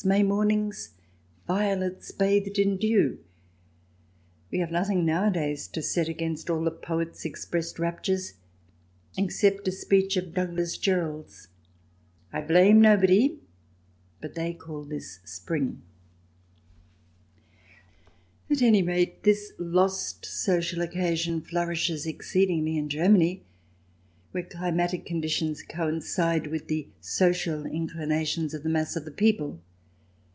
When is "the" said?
6.63-6.71, 22.15-22.23, 26.69-26.87, 28.63-28.69, 29.05-29.11